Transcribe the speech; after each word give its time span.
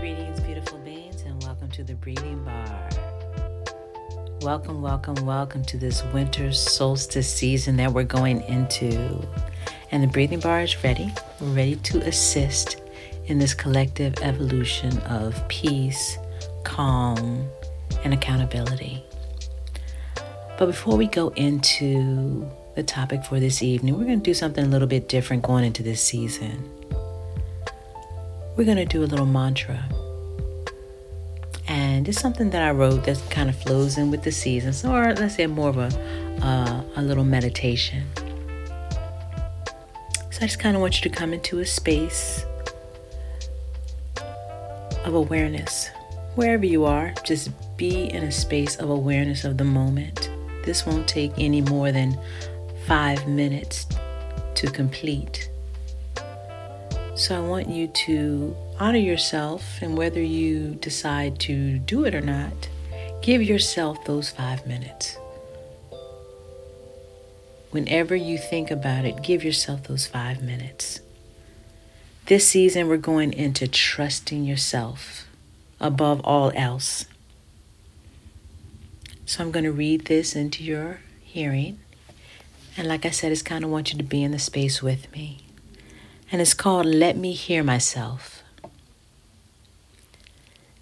Greetings, 0.00 0.38
beautiful 0.38 0.78
beings, 0.78 1.22
and 1.22 1.42
welcome 1.42 1.68
to 1.70 1.82
the 1.82 1.94
Breathing 1.96 2.44
Bar. 2.44 2.88
Welcome, 4.42 4.80
welcome, 4.80 5.16
welcome 5.26 5.64
to 5.64 5.76
this 5.76 6.04
winter 6.12 6.52
solstice 6.52 7.28
season 7.28 7.76
that 7.78 7.92
we're 7.92 8.04
going 8.04 8.42
into. 8.42 9.26
And 9.90 10.04
the 10.04 10.06
Breathing 10.06 10.38
Bar 10.38 10.60
is 10.60 10.84
ready. 10.84 11.12
We're 11.40 11.48
ready 11.48 11.74
to 11.74 11.98
assist 12.06 12.80
in 13.26 13.40
this 13.40 13.54
collective 13.54 14.14
evolution 14.22 14.96
of 15.00 15.48
peace, 15.48 16.16
calm, 16.62 17.48
and 18.04 18.14
accountability. 18.14 19.02
But 20.58 20.66
before 20.66 20.96
we 20.96 21.08
go 21.08 21.30
into 21.30 22.48
the 22.76 22.84
topic 22.84 23.24
for 23.24 23.40
this 23.40 23.64
evening, 23.64 23.98
we're 23.98 24.04
going 24.04 24.20
to 24.20 24.24
do 24.24 24.34
something 24.34 24.64
a 24.64 24.68
little 24.68 24.86
bit 24.86 25.08
different 25.08 25.42
going 25.42 25.64
into 25.64 25.82
this 25.82 26.00
season. 26.00 26.77
We're 28.58 28.64
going 28.64 28.78
to 28.78 28.84
do 28.84 29.04
a 29.04 29.06
little 29.06 29.24
mantra. 29.24 29.88
And 31.68 32.08
it's 32.08 32.20
something 32.20 32.50
that 32.50 32.60
I 32.60 32.72
wrote 32.72 33.04
that 33.04 33.22
kind 33.30 33.48
of 33.48 33.54
flows 33.54 33.96
in 33.98 34.10
with 34.10 34.24
the 34.24 34.32
seasons, 34.32 34.84
or 34.84 35.14
let's 35.14 35.36
say 35.36 35.46
more 35.46 35.68
of 35.68 35.78
a, 35.78 35.88
uh, 36.42 36.82
a 36.96 37.02
little 37.02 37.22
meditation. 37.22 38.02
So 40.32 40.38
I 40.40 40.46
just 40.46 40.58
kind 40.58 40.74
of 40.74 40.82
want 40.82 40.96
you 40.96 41.08
to 41.08 41.16
come 41.16 41.32
into 41.32 41.60
a 41.60 41.64
space 41.64 42.44
of 45.04 45.14
awareness. 45.14 45.90
Wherever 46.34 46.66
you 46.66 46.84
are, 46.84 47.14
just 47.22 47.50
be 47.76 48.10
in 48.10 48.24
a 48.24 48.32
space 48.32 48.74
of 48.74 48.90
awareness 48.90 49.44
of 49.44 49.56
the 49.56 49.62
moment. 49.62 50.30
This 50.64 50.84
won't 50.84 51.06
take 51.06 51.30
any 51.38 51.60
more 51.60 51.92
than 51.92 52.18
five 52.88 53.28
minutes 53.28 53.86
to 54.56 54.68
complete. 54.68 55.48
So 57.18 57.36
I 57.36 57.40
want 57.40 57.68
you 57.68 57.88
to 57.88 58.56
honor 58.78 58.98
yourself, 58.98 59.82
and 59.82 59.98
whether 59.98 60.22
you 60.22 60.76
decide 60.76 61.40
to 61.40 61.80
do 61.80 62.04
it 62.04 62.14
or 62.14 62.20
not, 62.20 62.68
give 63.22 63.42
yourself 63.42 64.04
those 64.04 64.30
five 64.30 64.64
minutes. 64.68 65.18
Whenever 67.72 68.14
you 68.14 68.38
think 68.38 68.70
about 68.70 69.04
it, 69.04 69.24
give 69.24 69.42
yourself 69.42 69.88
those 69.88 70.06
five 70.06 70.44
minutes. 70.44 71.00
This 72.26 72.46
season, 72.46 72.86
we're 72.86 72.98
going 72.98 73.32
into 73.32 73.66
trusting 73.66 74.44
yourself 74.44 75.26
above 75.80 76.20
all 76.22 76.52
else. 76.54 77.06
So 79.26 79.42
I'm 79.42 79.50
going 79.50 79.64
to 79.64 79.72
read 79.72 80.04
this 80.04 80.36
into 80.36 80.62
your 80.62 81.00
hearing. 81.24 81.80
And 82.76 82.86
like 82.86 83.04
I 83.04 83.10
said, 83.10 83.32
it's 83.32 83.42
kind 83.42 83.64
of 83.64 83.70
want 83.70 83.92
you 83.92 83.98
to 83.98 84.04
be 84.04 84.22
in 84.22 84.30
the 84.30 84.38
space 84.38 84.80
with 84.80 85.10
me. 85.12 85.47
And 86.30 86.42
it's 86.42 86.54
called 86.54 86.86
Let 86.86 87.16
Me 87.16 87.32
Hear 87.32 87.62
Myself. 87.62 88.42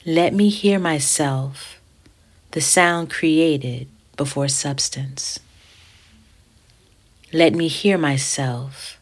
Let 0.05 0.33
me 0.35 0.49
hear 0.49 0.79
myself, 0.79 1.81
the 2.53 2.61
sound 2.61 3.11
created 3.11 3.89
before 4.17 4.49
substance. 4.49 5.39
Let 7.33 7.55
me 7.55 7.67
hear 7.69 7.99
myself, 7.99 9.01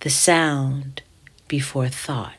the 0.00 0.10
sound 0.10 1.02
before 1.46 1.88
thought. 1.88 2.34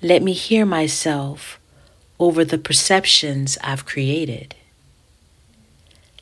Let 0.00 0.22
me 0.22 0.32
hear 0.32 0.66
myself 0.66 1.58
over 2.18 2.44
the 2.44 2.58
perceptions 2.58 3.56
I've 3.62 3.86
created. 3.86 4.54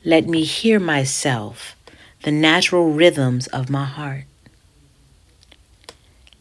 Let 0.05 0.27
me 0.27 0.43
hear 0.43 0.79
myself, 0.79 1.75
the 2.23 2.31
natural 2.31 2.91
rhythms 2.91 3.47
of 3.47 3.69
my 3.69 3.85
heart. 3.85 4.25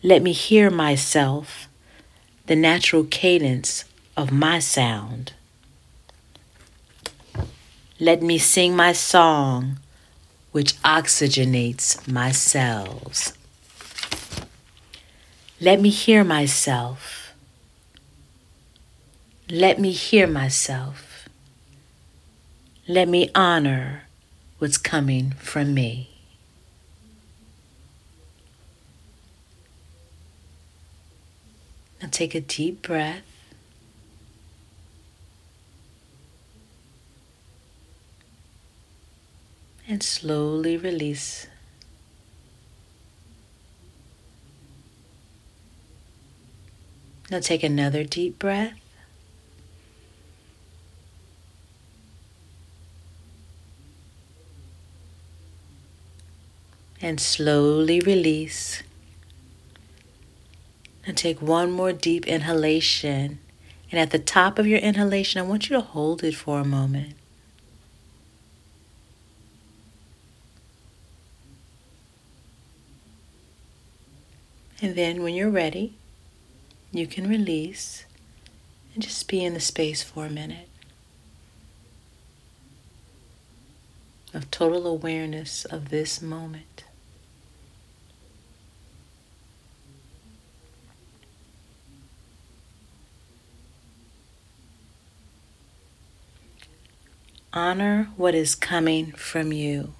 Let 0.02 0.22
me 0.22 0.32
hear 0.32 0.70
myself, 0.70 1.68
the 2.46 2.56
natural 2.56 3.04
cadence 3.04 3.84
of 4.16 4.32
my 4.32 4.58
sound. 4.58 5.32
Let 8.00 8.22
me 8.22 8.38
sing 8.38 8.74
my 8.74 8.92
song, 8.92 9.78
which 10.50 10.74
oxygenates 10.82 12.06
my 12.08 12.32
cells. 12.32 13.32
Let 15.60 15.80
me 15.80 15.90
hear 15.90 16.24
myself 16.24 17.22
let 19.52 19.78
me 19.78 19.90
hear 19.90 20.26
myself. 20.26 21.28
Let 22.88 23.06
me 23.06 23.28
honor 23.34 24.04
what's 24.58 24.78
coming 24.78 25.32
from 25.32 25.74
me. 25.74 26.08
Now 32.00 32.08
take 32.22 32.36
a 32.36 32.40
deep 32.40 32.82
breath. 32.82 33.24
And 39.88 40.04
slowly 40.04 40.76
release. 40.76 41.48
Now 47.28 47.40
take 47.40 47.64
another 47.64 48.04
deep 48.04 48.38
breath. 48.38 48.78
and 57.04 57.18
slowly 57.18 57.98
release. 57.98 58.84
And 61.04 61.16
take 61.16 61.42
one 61.42 61.72
more 61.72 61.92
deep 61.92 62.26
inhalation. 62.26 63.38
And 63.90 64.00
at 64.00 64.10
the 64.10 64.18
top 64.18 64.58
of 64.58 64.66
your 64.66 64.78
inhalation, 64.78 65.40
I 65.40 65.44
want 65.44 65.68
you 65.68 65.76
to 65.76 65.82
hold 65.82 66.22
it 66.22 66.34
for 66.34 66.60
a 66.60 66.64
moment. 66.64 67.14
And 74.80 74.96
then 74.96 75.22
when 75.22 75.34
you're 75.34 75.50
ready, 75.50 75.94
you 76.90 77.06
can 77.06 77.28
release 77.28 78.04
and 78.94 79.02
just 79.02 79.28
be 79.28 79.44
in 79.44 79.54
the 79.54 79.60
space 79.60 80.02
for 80.02 80.26
a 80.26 80.30
minute 80.30 80.68
of 84.34 84.50
total 84.50 84.86
awareness 84.86 85.64
of 85.64 85.90
this 85.90 86.20
moment. 86.20 86.81
Honor 97.54 98.08
what 98.16 98.34
is 98.34 98.54
coming 98.54 99.12
from 99.12 99.52
you. 99.52 99.92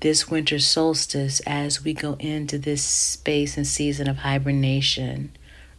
This 0.00 0.28
winter 0.28 0.58
solstice, 0.58 1.38
as 1.46 1.84
we 1.84 1.94
go 1.94 2.14
into 2.14 2.58
this 2.58 2.82
space 2.82 3.56
and 3.56 3.64
season 3.64 4.08
of 4.08 4.18
hibernation, 4.18 5.30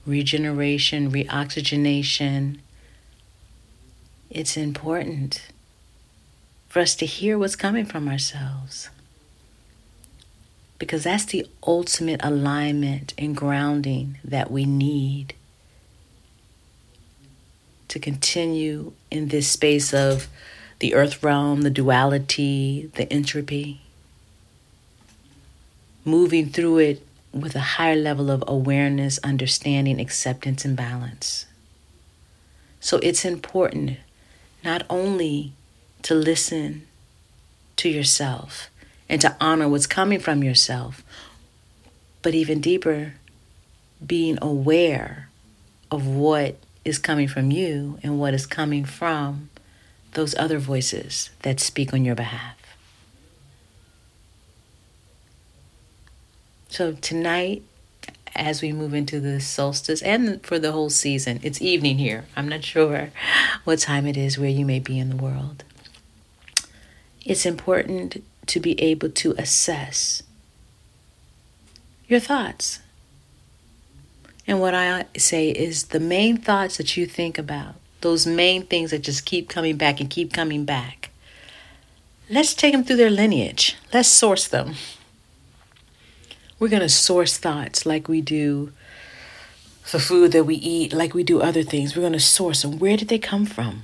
regeneration, 0.06 1.12
reoxygenation, 1.12 2.60
it's 4.30 4.56
important 4.56 5.48
for 6.70 6.80
us 6.80 6.96
to 6.96 7.06
hear 7.06 7.38
what's 7.38 7.58
coming 7.58 7.86
from 7.86 8.08
ourselves. 8.08 8.90
Because 10.78 11.04
that's 11.04 11.26
the 11.26 11.46
ultimate 11.68 12.22
alignment 12.24 13.14
and 13.18 13.36
grounding 13.36 14.20
that 14.24 14.50
we 14.50 14.64
need 14.64 15.34
to 17.90 18.00
continue 18.00 18.94
in 19.12 19.28
this 19.28 19.50
space 19.50 19.94
of 19.94 20.28
the 20.80 20.94
earth 20.96 21.22
realm, 21.22 21.62
the 21.62 21.70
duality, 21.70 22.90
the 22.96 23.12
entropy, 23.12 23.82
moving 26.06 26.48
through 26.48 26.78
it 26.78 27.06
with 27.34 27.56
a 27.56 27.60
higher 27.60 27.96
level 27.96 28.32
of 28.32 28.44
awareness, 28.48 29.20
understanding, 29.24 30.00
acceptance, 30.00 30.66
and 30.66 30.76
balance. 30.76 31.46
So 32.80 32.98
it's 33.04 33.26
important 33.26 33.98
not 34.64 34.84
only 34.90 35.54
to 36.04 36.16
listen 36.16 36.88
to 37.76 37.90
yourself 37.90 38.70
and 39.08 39.20
to 39.22 39.36
honor 39.40 39.68
what's 39.68 39.88
coming 39.88 40.20
from 40.20 40.44
yourself, 40.44 41.04
but 42.22 42.34
even 42.34 42.62
deeper, 42.62 43.14
being 44.06 44.38
aware 44.42 45.30
of 45.92 46.08
what 46.08 46.56
is 46.90 46.98
coming 46.98 47.28
from 47.28 47.52
you 47.52 48.00
and 48.04 48.20
what 48.20 48.34
is 48.34 48.46
coming 48.46 48.84
from 48.84 49.50
those 50.14 50.36
other 50.36 50.60
voices 50.60 51.30
that 51.44 51.60
speak 51.60 51.94
on 51.94 52.04
your 52.04 52.16
behalf. 52.16 52.56
So, 56.70 56.94
tonight, 56.94 57.64
as 58.36 58.62
we 58.62 58.72
move 58.72 58.94
into 58.94 59.20
the 59.20 59.40
solstice 59.40 60.02
and 60.02 60.44
for 60.46 60.60
the 60.60 60.72
whole 60.72 60.90
season, 60.90 61.40
it's 61.44 61.62
evening 61.62 61.98
here. 61.98 62.26
I'm 62.36 62.48
not 62.48 62.64
sure 62.64 63.12
what 63.64 63.80
time 63.80 64.06
it 64.06 64.18
is 64.18 64.38
where 64.38 64.50
you 64.50 64.66
may 64.66 64.80
be 64.80 65.00
in 65.00 65.10
the 65.10 65.16
world. 65.16 65.64
It's 67.26 67.46
important 67.46 68.24
to 68.48 68.60
be 68.60 68.80
able 68.82 69.10
to 69.10 69.34
assess 69.38 70.24
your 72.08 72.20
thoughts. 72.20 72.80
And 74.50 74.60
what 74.60 74.74
I 74.74 75.06
say 75.16 75.52
is 75.52 75.84
the 75.84 76.00
main 76.00 76.38
thoughts 76.38 76.78
that 76.78 76.98
you 76.98 77.06
think 77.06 77.38
about, 77.38 77.76
those 78.02 78.26
main 78.26 78.66
things 78.66 78.90
that 78.90 79.04
just 79.04 79.24
keep 79.24 79.48
coming 79.48 79.78
back 79.78 80.00
and 80.00 80.10
keep 80.10 80.34
coming 80.34 80.66
back. 80.66 81.12
Let's 82.32 82.56
take 82.56 82.74
them 82.74 82.84
through 82.84 82.96
their 82.96 83.12
lineage. 83.12 83.78
Let's 83.94 84.10
source 84.10 84.48
them. 84.48 84.74
We're 86.58 86.68
going 86.68 86.82
to 86.82 86.90
source 86.90 87.38
thoughts 87.38 87.86
like 87.86 88.08
we 88.08 88.22
do 88.22 88.74
the 89.92 90.00
food 90.00 90.32
that 90.32 90.46
we 90.46 90.56
eat, 90.56 90.94
like 90.94 91.14
we 91.14 91.24
do 91.24 91.44
other 91.44 91.62
things. 91.62 91.96
We're 91.96 92.02
going 92.02 92.14
to 92.14 92.20
source 92.20 92.64
them. 92.64 92.80
Where 92.80 92.98
did 92.98 93.10
they 93.10 93.20
come 93.20 93.46
from? 93.46 93.84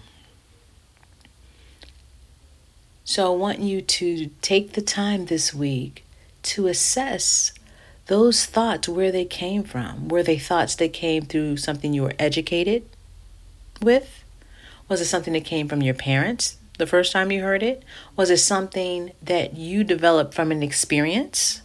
So 3.04 3.32
I 3.32 3.36
want 3.36 3.60
you 3.60 3.84
to 3.84 4.32
take 4.42 4.74
the 4.74 4.82
time 4.82 5.28
this 5.28 5.54
week 5.54 6.04
to 6.42 6.66
assess 6.66 7.52
those 8.07 8.46
thoughts 8.46 8.88
where 8.88 9.12
they 9.12 9.25
came 9.25 9.63
from. 9.63 10.07
Were 10.07 10.24
they 10.24 10.38
thoughts 10.38 10.75
that 10.75 10.94
came 10.94 11.24
through 11.24 11.57
something 11.57 11.94
you 11.94 12.04
were 12.04 12.13
educated 12.19 12.84
with? 13.81 14.24
Was 14.88 15.02
it 15.02 15.06
something 15.06 15.34
that 15.34 15.46
came 15.46 15.68
from 15.68 15.81
your 15.81 15.96
parents 15.96 16.57
the 16.78 16.86
first 16.86 17.12
time 17.12 17.31
you 17.31 17.42
heard 17.42 17.63
it? 17.63 17.84
Was 18.16 18.30
it 18.30 18.38
something 18.38 19.12
that 19.22 19.56
you 19.56 19.84
developed 19.84 20.34
from 20.34 20.52
an 20.52 20.62
experience? 20.62 21.62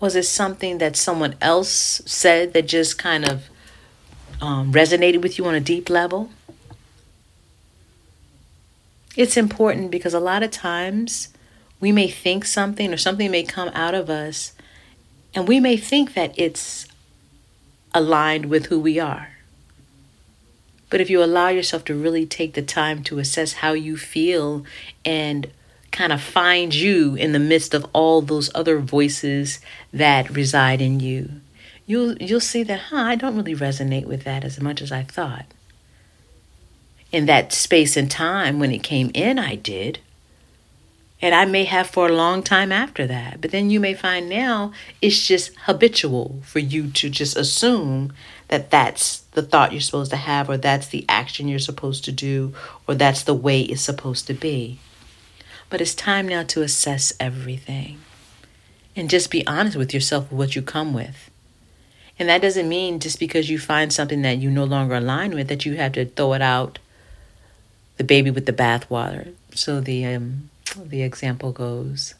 Was 0.00 0.14
it 0.14 0.24
something 0.24 0.78
that 0.78 0.96
someone 0.96 1.34
else 1.40 2.02
said 2.06 2.52
that 2.52 2.68
just 2.68 2.98
kind 2.98 3.28
of 3.28 3.48
um, 4.40 4.72
resonated 4.72 5.22
with 5.22 5.38
you 5.38 5.44
on 5.46 5.54
a 5.54 5.60
deep 5.60 5.90
level? 5.90 6.30
It's 9.16 9.36
important 9.36 9.90
because 9.90 10.14
a 10.14 10.20
lot 10.20 10.44
of 10.44 10.52
times 10.52 11.30
we 11.80 11.90
may 11.90 12.06
think 12.06 12.44
something 12.44 12.94
or 12.94 12.96
something 12.96 13.32
may 13.32 13.42
come 13.42 13.70
out 13.70 13.94
of 13.94 14.08
us 14.08 14.52
and 15.38 15.46
we 15.46 15.60
may 15.60 15.76
think 15.76 16.14
that 16.14 16.34
it's 16.36 16.88
aligned 17.94 18.46
with 18.46 18.66
who 18.66 18.80
we 18.80 18.98
are. 18.98 19.28
But 20.90 21.00
if 21.00 21.10
you 21.10 21.22
allow 21.22 21.46
yourself 21.46 21.84
to 21.84 21.94
really 21.94 22.26
take 22.26 22.54
the 22.54 22.62
time 22.62 23.04
to 23.04 23.20
assess 23.20 23.52
how 23.52 23.72
you 23.72 23.96
feel 23.96 24.64
and 25.04 25.48
kind 25.92 26.12
of 26.12 26.20
find 26.20 26.74
you 26.74 27.14
in 27.14 27.30
the 27.30 27.38
midst 27.38 27.72
of 27.72 27.86
all 27.92 28.20
those 28.20 28.50
other 28.52 28.80
voices 28.80 29.60
that 29.92 30.28
reside 30.28 30.80
in 30.80 30.98
you, 30.98 31.30
you'll 31.86 32.16
you'll 32.16 32.40
see 32.40 32.64
that, 32.64 32.80
huh, 32.90 32.96
I 32.96 33.14
don't 33.14 33.36
really 33.36 33.54
resonate 33.54 34.06
with 34.06 34.24
that 34.24 34.42
as 34.42 34.60
much 34.60 34.82
as 34.82 34.90
I 34.90 35.04
thought. 35.04 35.46
In 37.12 37.26
that 37.26 37.52
space 37.52 37.96
and 37.96 38.10
time 38.10 38.58
when 38.58 38.72
it 38.72 38.82
came 38.82 39.12
in, 39.14 39.38
I 39.38 39.54
did. 39.54 40.00
And 41.20 41.34
I 41.34 41.44
may 41.46 41.64
have 41.64 41.88
for 41.88 42.06
a 42.06 42.12
long 42.12 42.42
time 42.42 42.70
after 42.70 43.06
that. 43.06 43.40
But 43.40 43.50
then 43.50 43.70
you 43.70 43.80
may 43.80 43.94
find 43.94 44.28
now 44.28 44.72
it's 45.02 45.26
just 45.26 45.52
habitual 45.62 46.40
for 46.44 46.60
you 46.60 46.90
to 46.92 47.10
just 47.10 47.36
assume 47.36 48.12
that 48.48 48.70
that's 48.70 49.20
the 49.32 49.42
thought 49.42 49.72
you're 49.72 49.80
supposed 49.80 50.12
to 50.12 50.16
have, 50.16 50.48
or 50.48 50.56
that's 50.56 50.88
the 50.88 51.04
action 51.08 51.48
you're 51.48 51.58
supposed 51.58 52.04
to 52.04 52.12
do, 52.12 52.54
or 52.86 52.94
that's 52.94 53.24
the 53.24 53.34
way 53.34 53.62
it's 53.62 53.82
supposed 53.82 54.26
to 54.28 54.34
be. 54.34 54.78
But 55.70 55.80
it's 55.80 55.94
time 55.94 56.28
now 56.28 56.44
to 56.44 56.62
assess 56.62 57.12
everything 57.20 57.98
and 58.96 59.10
just 59.10 59.30
be 59.30 59.46
honest 59.46 59.76
with 59.76 59.92
yourself 59.94 60.24
with 60.24 60.38
what 60.38 60.56
you 60.56 60.62
come 60.62 60.92
with. 60.92 61.30
And 62.18 62.28
that 62.28 62.42
doesn't 62.42 62.68
mean 62.68 62.98
just 62.98 63.20
because 63.20 63.48
you 63.48 63.58
find 63.58 63.92
something 63.92 64.22
that 64.22 64.38
you 64.38 64.50
no 64.50 64.64
longer 64.64 64.96
align 64.96 65.34
with 65.34 65.48
that 65.48 65.64
you 65.64 65.76
have 65.76 65.92
to 65.92 66.06
throw 66.06 66.32
it 66.32 66.42
out 66.42 66.78
the 67.96 68.04
baby 68.04 68.30
with 68.30 68.46
the 68.46 68.52
bathwater. 68.52 69.34
So 69.54 69.80
the 69.80 70.04
um, 70.06 70.50
the 70.74 71.02
example 71.02 71.52
goes. 71.52 72.14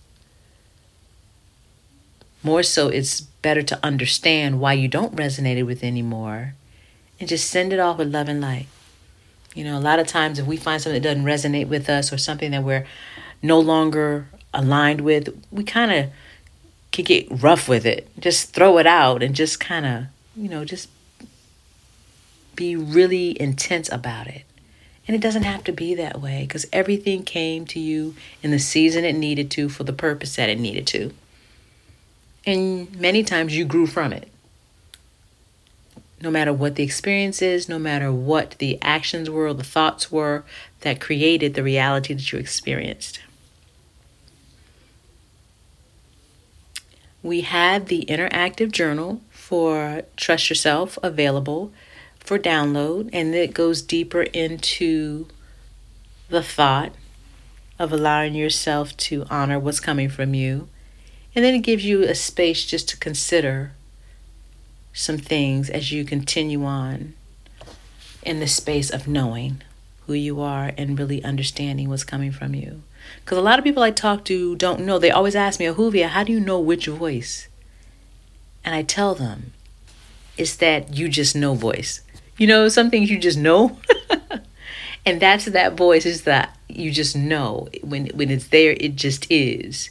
More 2.42 2.62
so, 2.62 2.88
it's 2.88 3.20
better 3.20 3.62
to 3.62 3.78
understand 3.84 4.60
why 4.60 4.74
you 4.74 4.88
don't 4.88 5.16
resonate 5.16 5.64
with 5.66 5.82
anymore 5.82 6.54
and 7.18 7.28
just 7.28 7.50
send 7.50 7.72
it 7.72 7.80
off 7.80 7.98
with 7.98 8.12
love 8.12 8.28
and 8.28 8.40
light. 8.40 8.66
You 9.54 9.64
know, 9.64 9.78
a 9.78 9.80
lot 9.80 9.98
of 9.98 10.06
times 10.06 10.38
if 10.38 10.46
we 10.46 10.56
find 10.56 10.80
something 10.80 11.02
that 11.02 11.08
doesn't 11.08 11.24
resonate 11.24 11.68
with 11.68 11.88
us 11.88 12.12
or 12.12 12.18
something 12.18 12.52
that 12.52 12.62
we're 12.62 12.86
no 13.42 13.58
longer 13.58 14.28
aligned 14.54 15.00
with, 15.00 15.36
we 15.50 15.64
kind 15.64 15.90
of 15.90 16.10
can 16.92 17.04
get 17.04 17.26
rough 17.30 17.68
with 17.68 17.84
it. 17.84 18.08
Just 18.18 18.54
throw 18.54 18.78
it 18.78 18.86
out 18.86 19.22
and 19.22 19.34
just 19.34 19.58
kind 19.58 19.84
of, 19.84 20.04
you 20.36 20.48
know, 20.48 20.64
just 20.64 20.88
be 22.54 22.76
really 22.76 23.40
intense 23.40 23.90
about 23.90 24.26
it. 24.26 24.42
And 25.08 25.14
it 25.14 25.22
doesn't 25.22 25.44
have 25.44 25.64
to 25.64 25.72
be 25.72 25.94
that 25.94 26.20
way 26.20 26.42
because 26.42 26.66
everything 26.70 27.22
came 27.22 27.64
to 27.68 27.80
you 27.80 28.14
in 28.42 28.50
the 28.50 28.58
season 28.58 29.06
it 29.06 29.14
needed 29.14 29.50
to 29.52 29.70
for 29.70 29.82
the 29.82 29.92
purpose 29.92 30.36
that 30.36 30.50
it 30.50 30.60
needed 30.60 30.86
to. 30.88 31.14
And 32.44 32.94
many 33.00 33.24
times 33.24 33.56
you 33.56 33.64
grew 33.64 33.86
from 33.86 34.12
it. 34.12 34.28
No 36.20 36.30
matter 36.30 36.52
what 36.52 36.74
the 36.74 36.82
experience 36.82 37.40
is, 37.40 37.70
no 37.70 37.78
matter 37.78 38.12
what 38.12 38.56
the 38.58 38.78
actions 38.82 39.30
were 39.30 39.52
the 39.54 39.64
thoughts 39.64 40.12
were 40.12 40.44
that 40.80 41.00
created 41.00 41.54
the 41.54 41.62
reality 41.62 42.12
that 42.12 42.30
you 42.30 42.38
experienced. 42.38 43.20
We 47.22 47.40
had 47.42 47.86
the 47.86 48.04
interactive 48.08 48.72
journal 48.72 49.22
for 49.30 50.02
Trust 50.16 50.50
Yourself 50.50 50.98
available 51.02 51.72
for 52.28 52.38
download, 52.38 53.08
and 53.10 53.34
it 53.34 53.54
goes 53.54 53.80
deeper 53.80 54.20
into 54.20 55.26
the 56.28 56.42
thought 56.42 56.92
of 57.78 57.90
allowing 57.90 58.34
yourself 58.34 58.94
to 58.98 59.24
honor 59.30 59.58
what's 59.58 59.80
coming 59.80 60.10
from 60.10 60.34
you. 60.34 60.68
And 61.34 61.42
then 61.42 61.54
it 61.54 61.60
gives 61.60 61.86
you 61.86 62.02
a 62.02 62.14
space 62.14 62.66
just 62.66 62.86
to 62.90 62.98
consider 62.98 63.72
some 64.92 65.16
things 65.16 65.70
as 65.70 65.90
you 65.90 66.04
continue 66.04 66.66
on 66.66 67.14
in 68.22 68.40
the 68.40 68.46
space 68.46 68.90
of 68.90 69.08
knowing 69.08 69.62
who 70.06 70.12
you 70.12 70.42
are 70.42 70.72
and 70.76 70.98
really 70.98 71.24
understanding 71.24 71.88
what's 71.88 72.04
coming 72.04 72.30
from 72.30 72.54
you. 72.54 72.82
Because 73.24 73.38
a 73.38 73.42
lot 73.42 73.58
of 73.58 73.64
people 73.64 73.82
I 73.82 73.90
talk 73.90 74.26
to 74.26 74.54
don't 74.54 74.84
know. 74.84 74.98
They 74.98 75.10
always 75.10 75.34
ask 75.34 75.58
me, 75.58 75.64
Ahuvyah, 75.64 76.08
how 76.08 76.24
do 76.24 76.32
you 76.32 76.40
know 76.40 76.60
which 76.60 76.88
voice? 76.88 77.48
And 78.66 78.74
I 78.74 78.82
tell 78.82 79.14
them, 79.14 79.54
it's 80.36 80.56
that 80.56 80.94
you 80.94 81.08
just 81.08 81.34
know 81.34 81.54
voice. 81.54 82.02
You 82.38 82.46
know, 82.46 82.68
some 82.68 82.90
things 82.90 83.10
you 83.10 83.18
just 83.18 83.38
know. 83.38 83.78
and 85.06 85.20
that's 85.20 85.46
that 85.46 85.76
voice 85.76 86.06
is 86.06 86.22
that 86.22 86.56
you 86.68 86.90
just 86.90 87.16
know 87.16 87.68
when 87.82 88.06
when 88.08 88.30
it's 88.30 88.48
there 88.48 88.76
it 88.78 88.96
just 88.96 89.30
is. 89.30 89.90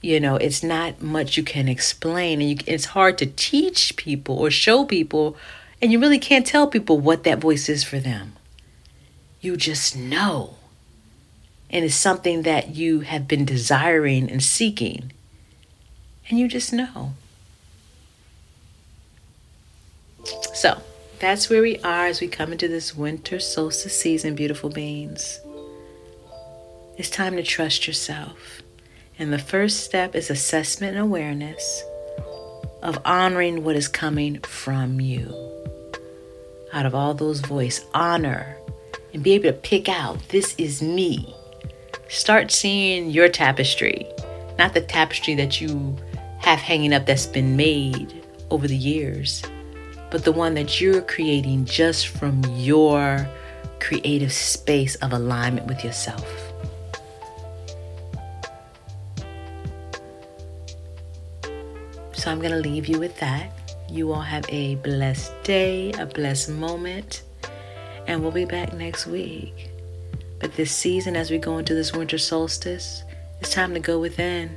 You 0.00 0.20
know, 0.20 0.36
it's 0.36 0.62
not 0.62 1.02
much 1.02 1.36
you 1.36 1.42
can 1.42 1.66
explain 1.66 2.40
and 2.40 2.50
you, 2.50 2.56
it's 2.66 2.84
hard 2.84 3.18
to 3.18 3.26
teach 3.26 3.96
people 3.96 4.38
or 4.38 4.50
show 4.50 4.84
people 4.84 5.36
and 5.80 5.90
you 5.90 5.98
really 5.98 6.18
can't 6.18 6.46
tell 6.46 6.66
people 6.66 6.98
what 6.98 7.24
that 7.24 7.38
voice 7.38 7.68
is 7.68 7.82
for 7.84 7.98
them. 7.98 8.34
You 9.40 9.56
just 9.56 9.96
know. 9.96 10.54
And 11.70 11.84
it's 11.84 11.94
something 11.94 12.42
that 12.42 12.74
you 12.74 13.00
have 13.00 13.28
been 13.28 13.44
desiring 13.44 14.30
and 14.30 14.42
seeking. 14.42 15.12
And 16.28 16.38
you 16.38 16.48
just 16.48 16.72
know. 16.72 17.12
So, 20.54 20.82
that's 21.20 21.50
where 21.50 21.62
we 21.62 21.78
are 21.78 22.06
as 22.06 22.20
we 22.20 22.28
come 22.28 22.52
into 22.52 22.68
this 22.68 22.94
winter 22.94 23.40
solstice 23.40 23.98
season, 23.98 24.34
beautiful 24.34 24.70
beings. 24.70 25.40
It's 26.96 27.10
time 27.10 27.36
to 27.36 27.42
trust 27.42 27.86
yourself. 27.86 28.62
And 29.18 29.32
the 29.32 29.38
first 29.38 29.80
step 29.80 30.14
is 30.14 30.30
assessment 30.30 30.96
and 30.96 31.04
awareness 31.04 31.82
of 32.82 32.98
honoring 33.04 33.64
what 33.64 33.74
is 33.74 33.88
coming 33.88 34.38
from 34.40 35.00
you. 35.00 35.34
Out 36.72 36.86
of 36.86 36.94
all 36.94 37.14
those 37.14 37.40
voices, 37.40 37.84
honor 37.94 38.56
and 39.12 39.22
be 39.22 39.32
able 39.32 39.44
to 39.44 39.52
pick 39.52 39.88
out 39.88 40.28
this 40.28 40.54
is 40.56 40.82
me. 40.82 41.34
Start 42.08 42.52
seeing 42.52 43.10
your 43.10 43.28
tapestry, 43.28 44.06
not 44.58 44.74
the 44.74 44.80
tapestry 44.80 45.34
that 45.34 45.60
you 45.60 45.96
have 46.38 46.60
hanging 46.60 46.92
up 46.94 47.06
that's 47.06 47.26
been 47.26 47.56
made 47.56 48.24
over 48.50 48.68
the 48.68 48.76
years 48.76 49.42
but 50.10 50.24
the 50.24 50.32
one 50.32 50.54
that 50.54 50.80
you're 50.80 51.02
creating 51.02 51.64
just 51.64 52.08
from 52.08 52.42
your 52.56 53.28
creative 53.80 54.32
space 54.32 54.94
of 54.96 55.12
alignment 55.12 55.66
with 55.66 55.84
yourself. 55.84 56.26
So 62.12 62.30
I'm 62.30 62.40
going 62.40 62.50
to 62.50 62.58
leave 62.58 62.88
you 62.88 62.98
with 62.98 63.18
that. 63.20 63.52
You 63.88 64.12
all 64.12 64.20
have 64.20 64.44
a 64.48 64.74
blessed 64.76 65.32
day, 65.44 65.92
a 65.92 66.04
blessed 66.04 66.50
moment, 66.50 67.22
and 68.06 68.22
we'll 68.22 68.32
be 68.32 68.44
back 68.44 68.72
next 68.74 69.06
week. 69.06 69.70
But 70.40 70.54
this 70.54 70.72
season, 70.72 71.16
as 71.16 71.30
we 71.30 71.38
go 71.38 71.58
into 71.58 71.74
this 71.74 71.92
winter 71.92 72.18
solstice, 72.18 73.02
it's 73.40 73.52
time 73.52 73.72
to 73.74 73.80
go 73.80 73.98
within. 73.98 74.56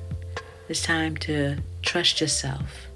It's 0.69 0.81
time 0.81 1.17
to 1.17 1.57
trust 1.81 2.21
yourself 2.21 2.90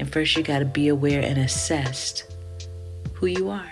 and 0.00 0.10
first, 0.10 0.34
you 0.34 0.42
got 0.42 0.60
to 0.60 0.64
be 0.64 0.88
aware 0.88 1.20
and 1.20 1.36
assess 1.36 2.24
who 3.12 3.26
you 3.26 3.50
are. 3.50 3.70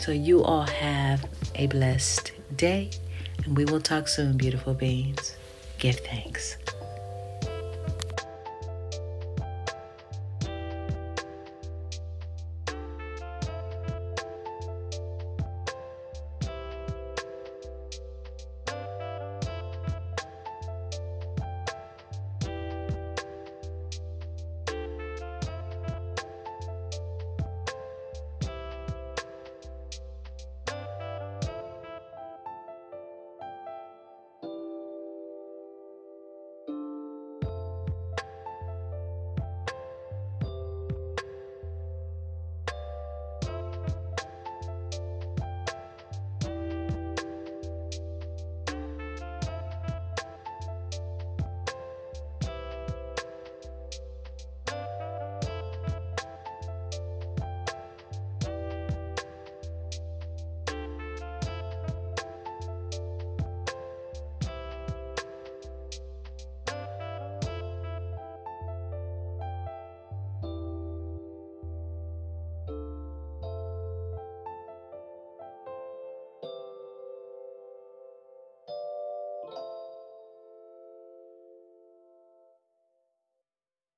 So, 0.00 0.10
you 0.10 0.42
all 0.42 0.62
have 0.62 1.26
a 1.54 1.66
blessed 1.66 2.32
day, 2.56 2.88
and 3.44 3.54
we 3.58 3.66
will 3.66 3.82
talk 3.82 4.08
soon, 4.08 4.38
beautiful 4.38 4.72
beings. 4.72 5.36
Give 5.76 5.96
thanks. 5.96 6.56